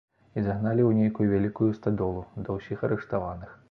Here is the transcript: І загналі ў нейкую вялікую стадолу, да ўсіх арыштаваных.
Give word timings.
І 0.39 0.43
загналі 0.45 0.81
ў 0.85 0.91
нейкую 1.03 1.27
вялікую 1.35 1.69
стадолу, 1.79 2.27
да 2.45 2.61
ўсіх 2.61 2.79
арыштаваных. 2.91 3.59